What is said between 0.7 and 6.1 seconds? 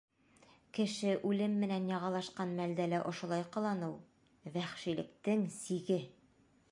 Кеше үлем менән яғалашҡан мәлдә лә ошолай ҡыланыу— вәхшилектең сиге!